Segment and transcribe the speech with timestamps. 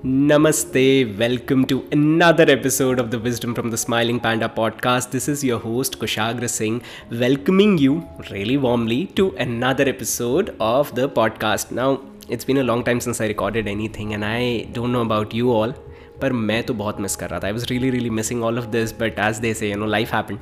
[0.00, 5.11] Namaste, welcome to another episode of the Wisdom from the Smiling Panda podcast.
[5.11, 11.07] This is your host Kushagra Singh, welcoming you really warmly to another episode of the
[11.07, 11.69] podcast.
[11.69, 15.35] Now, it's been a long time since I recorded anything, and I don't know about
[15.35, 15.73] you all,
[16.21, 18.65] पर मैं तो बहुत miss कर रहा था I was really really missing all of
[18.77, 20.39] this but as they से you know life happen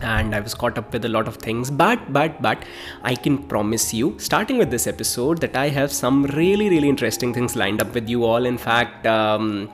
[0.00, 1.70] and I was caught up with a lot of things.
[1.70, 2.64] But, but, but,
[3.02, 7.32] I can promise you, starting with this episode, that I have some really, really interesting
[7.32, 8.44] things lined up with you all.
[8.44, 9.70] In fact, um,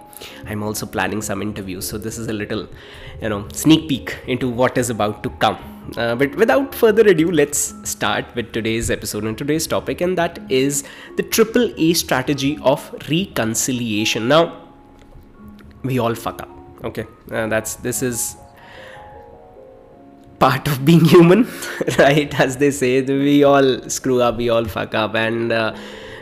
[0.46, 1.88] I'm also planning some interviews.
[1.88, 2.68] So, this is a little,
[3.20, 5.58] you know, sneak peek into what is about to come.
[5.96, 10.38] Uh, but without further ado, let's start with today's episode and today's topic, and that
[10.48, 10.84] is
[11.16, 14.28] the triple A strategy of reconciliation.
[14.28, 14.68] Now,
[15.82, 16.48] we all fuck up.
[16.84, 18.36] Okay, uh, that's this is
[20.40, 21.46] part of being human,
[21.98, 22.40] right?
[22.40, 25.76] As they say, we all screw up, we all fuck up, and uh,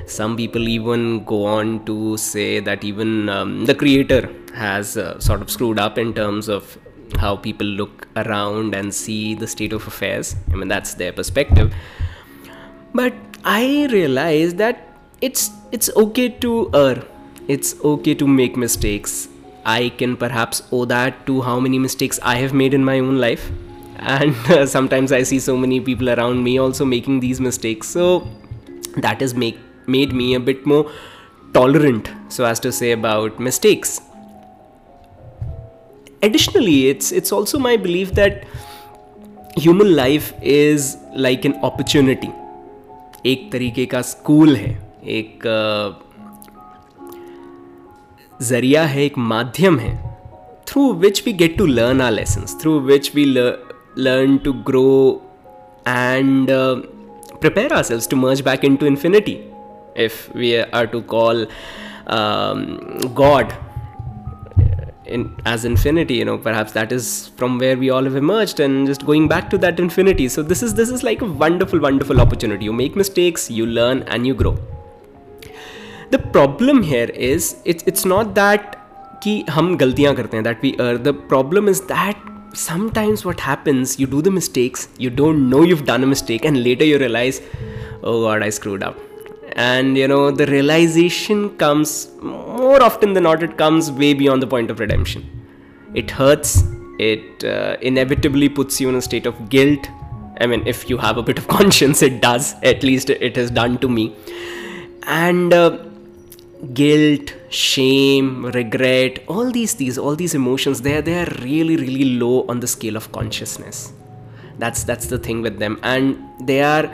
[0.06, 5.40] some people even go on to say that even um, the creator has uh, sort
[5.40, 6.76] of screwed up in terms of
[7.16, 10.34] how people look around and see the state of affairs.
[10.52, 11.73] I mean, that's their perspective.
[12.93, 14.84] But I realize that
[15.21, 17.04] it's it's okay to err.
[17.46, 19.28] It's okay to make mistakes.
[19.65, 23.18] I can perhaps owe that to how many mistakes I have made in my own
[23.18, 23.50] life
[23.99, 28.27] and uh, sometimes i see so many people around me also making these mistakes so
[28.98, 30.90] that has make made me a bit more
[31.54, 34.01] tolerant so as to say about mistakes
[36.21, 38.46] additionally it's it's also my belief that
[39.57, 42.32] human life is like an opportunity
[43.26, 44.71] एक तरीके का school है
[45.18, 45.43] एक
[48.41, 49.93] जरिया है एक माध्यम है
[50.68, 53.26] through which we get to learn our lessons through which we
[53.98, 55.21] learn to grow
[55.85, 56.82] and uh,
[57.41, 59.35] prepare ourselves to merge back into infinity
[59.96, 61.46] if we are to call
[62.07, 63.55] um, god
[65.06, 68.88] in, as infinity you know perhaps that is from where we all have emerged and
[68.88, 72.22] just going back to that infinity so this is this is like a wonderful wonderful
[72.22, 74.58] opportunity you make mistakes you learn and you grow
[76.12, 78.80] the problem here is it's it's not that
[79.24, 82.16] कि हम गलतियां करते हैं that we or the problem is that
[82.54, 86.62] sometimes what happens you do the mistakes you don't know you've done a mistake and
[86.62, 87.41] later you realize
[88.03, 88.97] oh god i screwed up.
[89.53, 94.47] And you know the realization comes more often than not it comes way beyond the
[94.47, 95.25] point of redemption.
[95.94, 96.62] It hurts
[96.98, 99.88] it uh, inevitably puts you in a state of guilt.
[100.41, 102.54] I mean if you have a bit of conscience it does.
[102.62, 104.15] At least it has done to me.
[105.04, 105.78] And uh,
[106.75, 112.17] guilt shame regret all these these all these emotions they are they are really really
[112.19, 113.93] low on the scale of consciousness.
[114.59, 115.79] That's that's the thing with them.
[115.83, 116.93] And they are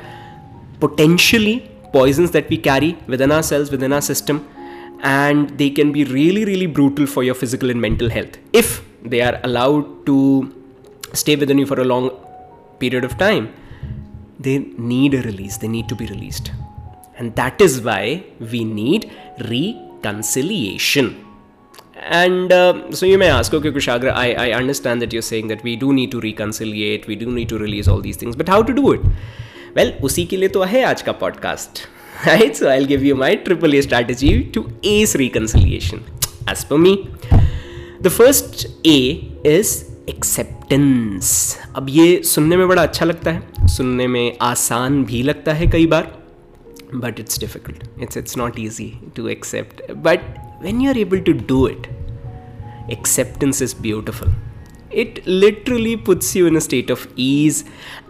[0.80, 4.46] potentially poisons that we carry within ourselves within our system
[5.00, 9.20] and they can be really really brutal for your physical and mental health if they
[9.22, 10.52] are allowed to
[11.12, 12.10] stay within you for a long
[12.78, 13.52] period of time.
[14.38, 15.56] They need a release.
[15.56, 16.50] They need to be released
[17.16, 19.10] and that is why we need
[19.50, 21.24] reconciliation.
[21.96, 25.62] And uh, so you may ask, okay, Kushagra, I, I understand that you're saying that
[25.62, 28.62] we do need to reconciliate, we do need to release all these things, but how
[28.62, 29.00] to do it?
[29.74, 31.86] Well, उसी के लिए तो है आज का podcast.
[32.26, 32.56] Right?
[32.56, 36.04] So I'll give you my triple A strategy to ace reconciliation.
[36.46, 37.08] As per me,
[38.00, 38.98] the first A
[39.44, 39.74] is
[40.08, 41.28] acceptance
[41.76, 45.86] अब ये सुनने में बड़ा अच्छा लगता है सुनने में आसान भी लगता है कई
[45.86, 46.23] बार
[46.94, 47.84] but it's difficult.
[47.98, 49.82] It's it's not easy to accept.
[50.08, 50.20] But
[50.60, 51.88] when you're able to do it,
[52.96, 54.28] acceptance is beautiful.
[55.02, 57.64] It literally puts you in a state of ease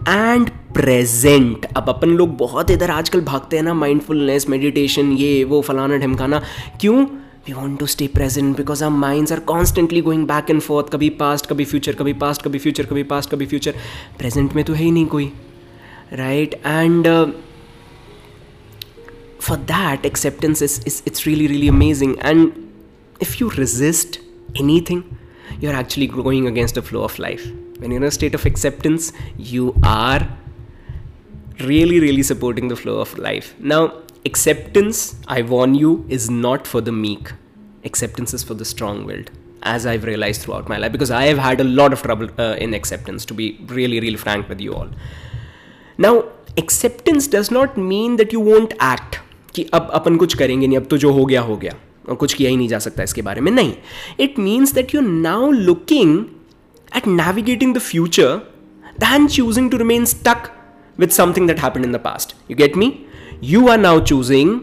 [0.06, 1.66] and present.
[1.76, 6.42] अब अपन लोग बहुत इधर आजकल भागते हैं ना माइंडफुलनेस मेडिटेशन ये, वो, फलाना ढमकाना।
[6.80, 7.04] क्यों?
[7.46, 11.08] We want to stay present because our minds are constantly going back and forth कभी
[11.22, 13.74] पास्ट कभी फ्यूचर कभी पास्ट कभी फ्यूचर कभी पास्ट कभी फ्यूचर
[14.18, 15.32] प्रेजेंट में तो है ही नहीं कोई
[16.12, 17.06] right and
[19.44, 22.18] for that acceptance is, is it's really really amazing.
[22.20, 22.72] And
[23.20, 24.18] if you resist
[24.56, 25.18] anything
[25.60, 27.44] you're actually going against the flow of life.
[27.78, 30.26] When you're in a state of acceptance you are
[31.60, 33.54] really really supporting the flow of life.
[33.58, 33.82] Now
[34.24, 37.32] acceptance i warn you is not for the meek.
[37.84, 39.30] Acceptance is for the strong-willed
[39.72, 42.54] as i've realized throughout my life because i have had a lot of trouble uh,
[42.64, 44.88] in acceptance to be really really frank with you all.
[45.98, 46.14] Now
[46.56, 49.20] acceptance does not mean that you won't act
[49.54, 51.74] कि अब अपन कुछ करेंगे नहीं, अब तो जो हो गया हो गया
[52.08, 53.72] और कुछ किया ही नहीं जा सकता इसके बारे में नहीं
[54.20, 56.18] it means that you now looking
[56.96, 58.36] at navigating the future
[59.00, 60.50] than choosing to remain stuck
[60.98, 62.34] with something that happened in the past.
[62.50, 62.86] You get me?
[63.42, 64.54] You are now choosing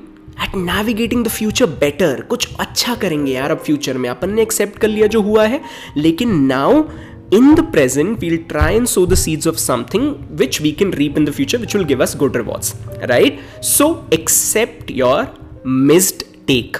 [0.43, 4.77] at navigating the future better कुछ अच्छा करेंगे यार अब future में अपन ने accept
[4.79, 5.59] कर लिया जो हुआ है,
[5.97, 6.81] लेकिन now
[7.30, 10.04] in the present we'll try and sow the seeds of something
[10.36, 12.74] which we can reap in the future which will give us good rewards
[13.08, 15.28] right so accept your
[15.64, 16.78] missed take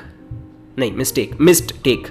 [0.76, 2.08] no mistake missed take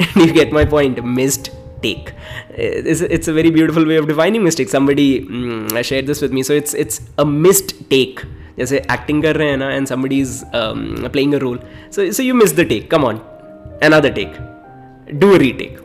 [0.15, 1.49] you get my point missed
[1.81, 2.13] take
[2.51, 6.43] it's, it's a very beautiful way of defining mistake somebody mm, shared this with me
[6.43, 8.25] so it's it's a missed take
[8.57, 11.59] जैसे acting कर रहे हैं ना and somebody is playing a role
[11.95, 13.19] so so you miss the take come on
[13.83, 14.35] another take
[15.23, 15.78] do a retake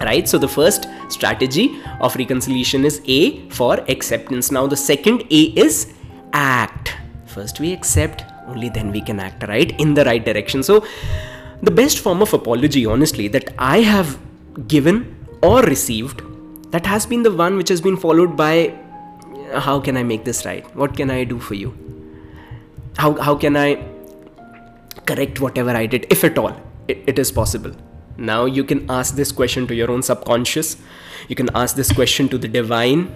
[0.00, 0.28] right?
[0.28, 4.50] So the first strategy of reconciliation is a for acceptance.
[4.50, 5.92] Now the second a is
[6.32, 6.94] act.
[7.26, 9.78] First we accept only then we can act right?
[9.80, 10.62] In the right direction.
[10.62, 10.84] So
[11.62, 14.18] the best form of apology honestly that i have
[14.68, 16.20] given or received
[16.70, 18.74] that has been the one which has been followed by
[19.54, 20.64] how can i make this right?
[20.76, 21.74] What can i do for you?
[22.98, 23.82] How, how can i
[25.06, 26.54] correct whatever i did if at all
[26.88, 27.72] it, it is possible
[28.16, 30.76] now you can ask this question to your own subconscious.
[31.28, 33.14] You can ask this question to the divine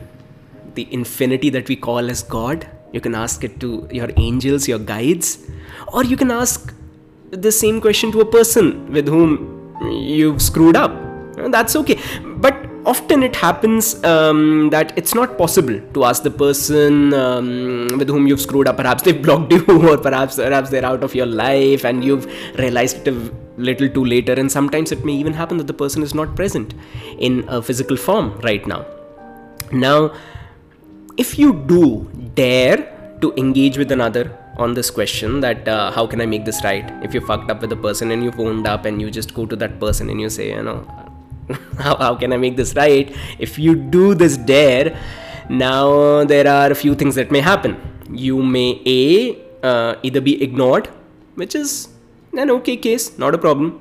[0.75, 2.67] the infinity that we call as god.
[2.93, 5.39] You can ask it to your angels your guides.
[5.93, 6.75] Or you can ask
[7.31, 10.93] the same question to a person with whom you've screwed up.
[11.37, 11.99] That's okay.
[12.23, 18.09] But often it happens um, that it's not possible to ask the person um, with
[18.09, 18.77] whom you've screwed up.
[18.77, 22.27] Perhaps they've blocked you or perhaps perhaps they're out of your life and you've
[22.59, 23.33] realized it
[23.69, 26.75] little too later and sometimes it may even happen that the person is not present
[27.19, 28.85] in a physical form right now
[29.73, 30.13] now
[31.17, 32.79] if you do dare
[33.21, 36.91] to engage with another on this question that uh, how can i make this right
[37.03, 39.47] if you fucked up with a person and you've owned up and you just go
[39.47, 40.79] to that person and you say you know
[41.79, 43.15] how, how can I make this right?
[43.39, 44.99] If you do this dare,
[45.49, 47.77] now there are a few things that may happen.
[48.11, 50.89] You may A, uh, either be ignored,
[51.35, 51.89] which is
[52.39, 53.81] an okay case, not a problem.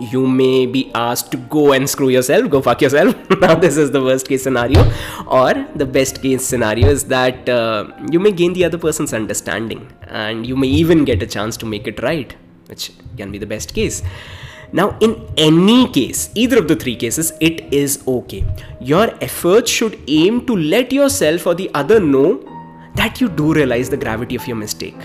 [0.00, 3.14] You may be asked to go and screw yourself, go fuck yourself.
[3.40, 4.90] now, this is the worst case scenario.
[5.26, 9.90] Or the best case scenario is that uh, you may gain the other person's understanding
[10.08, 12.34] and you may even get a chance to make it right,
[12.66, 14.02] which can be the best case.
[14.72, 18.44] Now, in any case, either of the three cases, it is okay.
[18.80, 22.42] Your efforts should aim to let yourself or the other know
[22.96, 24.96] that you do realize the gravity of your mistake.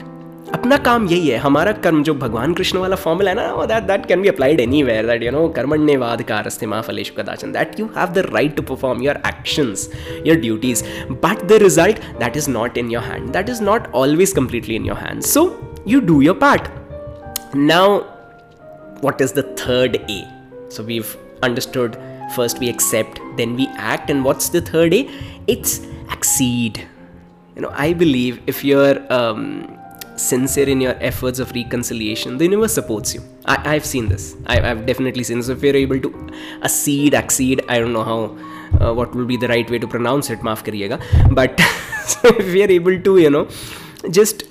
[0.62, 4.06] अपना काम यही है हमारा कर्म जो भगवान कृष्ण वाला formula है ना that that
[4.06, 8.12] can be applied anywhere that you know कर्मण्यवाद कारस्ते मा फलेश कदाचन that you have
[8.14, 9.90] the right to perform your actions
[10.26, 14.34] your duties but the result that is not in your hand that is not always
[14.34, 15.46] completely in your hand so
[15.88, 16.70] you do your part
[17.56, 18.00] now
[19.08, 20.22] what is the third A?
[20.70, 21.98] So we've understood
[22.36, 25.04] first we accept, then we act, and what's the third A?
[25.48, 25.80] It's
[26.12, 26.88] accede.
[27.56, 29.46] You know, I believe if you're um,
[30.22, 33.22] sincere in your efforts of reconciliation, the universe supports you.
[33.46, 34.36] I, have seen this.
[34.46, 35.50] I, have definitely seen this.
[35.50, 36.30] If you're able to
[36.64, 38.38] accede, accede, I don't know how.
[38.80, 40.98] Uh, what will be the right way to pronounce it maaf kariyega
[41.40, 41.60] but
[42.30, 43.42] if are able to you know
[44.18, 44.46] just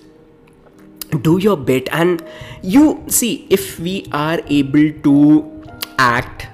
[1.22, 2.22] do your bit and
[2.62, 5.16] you see if we are able to
[5.98, 6.46] act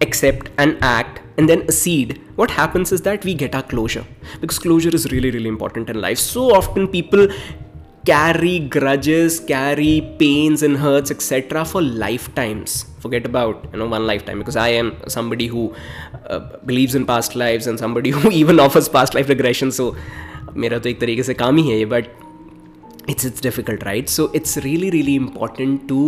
[0.00, 4.04] accept and act and then accede what happens is that we get our closure
[4.40, 7.26] because closure is really really important in life so often people
[8.05, 14.39] carry grudges carry pains and hurts etc for lifetimes forget about you know one lifetime
[14.39, 15.73] because i am somebody who
[16.29, 19.95] uh, believes in past lives and somebody who even offers past life regression so
[20.55, 22.07] मेरा तो एक तरीके से काम ही है ये but
[23.11, 25.99] it's it's difficult right so it's really really important to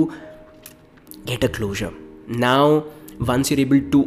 [1.30, 1.94] get a closure
[2.46, 2.84] now
[3.30, 4.02] once you're able to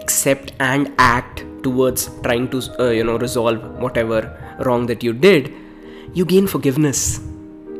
[0.00, 4.20] accept and act towards trying to uh, you know resolve whatever
[4.68, 5.52] wrong that you did
[6.13, 7.21] you gain forgiveness.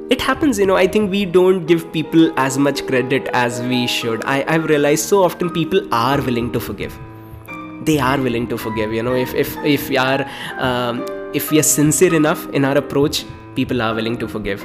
[0.09, 3.88] It happens you know i think we don't give people as much credit as we
[3.88, 4.25] should.
[4.25, 6.97] I, i've realized so often people are willing to forgive.
[7.85, 10.25] They are willing to forgive you know if if if we are
[10.57, 13.23] um, if we are sincere enough in our approach
[13.55, 14.63] people are willing to forgive.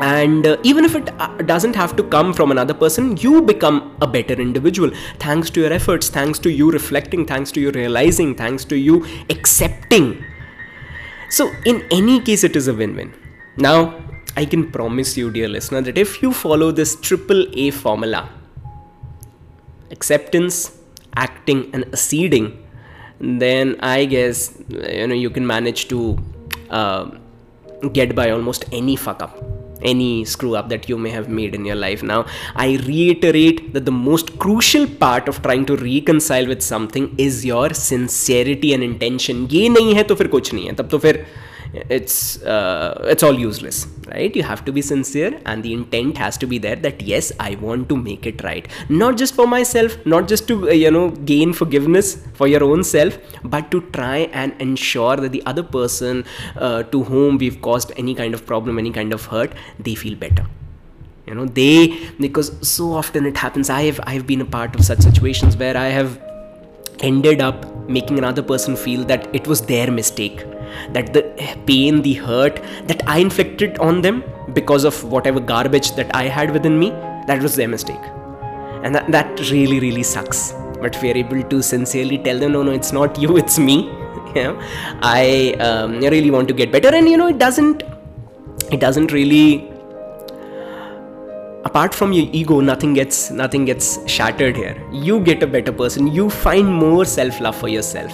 [0.00, 3.94] And uh, even if it uh, doesn't have to come from another person you become
[4.00, 4.90] a better individual.
[5.18, 9.04] Thanks to your efforts thanks to you reflecting thanks to you realizing thanks to you
[9.28, 10.24] accepting
[11.38, 13.12] so in any case it is a win-win.
[13.56, 13.78] Now
[14.36, 18.28] i can promise you dear listener that if you follow this triple a formula
[19.90, 20.72] acceptance
[21.16, 22.46] acting and acceding
[23.20, 26.18] then i guess you know you can manage to
[26.70, 27.10] uh,
[27.92, 31.65] get by almost any fuck up any screw up that you may have made in
[31.65, 36.61] your life now i reiterate that the most crucial part of trying to reconcile with
[36.61, 40.89] something is your sincerity and intention ये नहीं है तो फिर कुछ नहीं है तब
[40.89, 41.25] तो फिर
[41.74, 44.34] it's uh, it's all useless right?
[44.36, 47.54] You have to be sincere and the intent has to be there that yes i
[47.56, 48.68] want to make it right.
[48.88, 52.84] Not just for myself not just to uh, you know gain forgiveness for your own
[52.84, 56.24] self but to try and ensure that the other person
[56.56, 60.14] uh, to whom we've caused any kind of problem any kind of hurt they feel
[60.14, 60.46] better.
[61.26, 64.84] You know they because so often it happens i have i've been a part of
[64.84, 66.20] such situations where i have
[67.00, 70.44] ended up making another person feel that it was their mistake
[70.92, 71.22] that the
[71.66, 74.22] pain the hurt that i inflicted on them
[74.54, 76.90] because of whatever garbage that i had within me
[77.26, 78.00] that was their mistake.
[78.84, 80.52] And that, that really really sucks.
[80.80, 83.90] But we are able to sincerely tell them no no it's not you it's me.
[84.34, 84.60] You know
[85.02, 86.88] i um, really want to get better.
[86.88, 87.82] And you know it doesn't
[88.70, 89.70] it doesn't really
[91.65, 94.75] apart from your ego nothing gets nothing gets shattered here
[95.07, 98.13] you get a better person you find more self love for yourself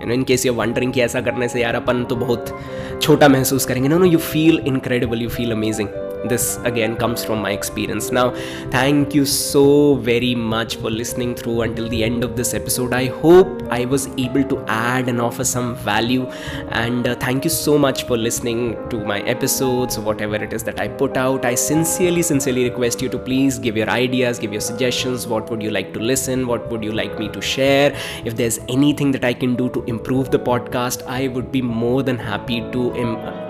[0.00, 2.54] you know in case you're wondering कि ऐसा करने से यार अपन तो बहुत
[3.02, 5.90] छोटा महसूस करेंगे no no you feel incredible you feel amazing
[6.25, 8.11] this again comes from my experience.
[8.11, 8.31] Now
[8.71, 12.93] thank you so very much for listening through until the end of this episode.
[12.93, 16.25] I hope i was able to add and offer some value.
[16.69, 20.79] And uh, thank you so much for listening to my episodes whatever it is that
[20.79, 21.45] i put out.
[21.45, 25.27] I sincerely sincerely request you to please give your ideas give your suggestions.
[25.27, 26.47] What would you like to listen?
[26.47, 27.95] What would you like me to share?
[28.25, 32.03] If there's anything that i can do to improve the podcast i would be more
[32.03, 33.46] than happy to Im-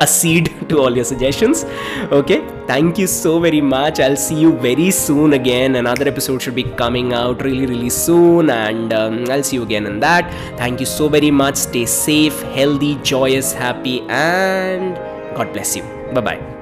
[0.00, 1.64] accede to all your suggestions.
[2.10, 4.00] Okay, thank you so very much.
[4.00, 5.76] I'll see you very soon again.
[5.76, 9.86] Another episode should be coming out really, really soon, and um, I'll see you again
[9.86, 10.32] in that.
[10.58, 11.56] Thank you so very much.
[11.56, 14.94] Stay safe, healthy, joyous, happy, and
[15.36, 15.82] God bless you.
[16.12, 16.53] Bye bye.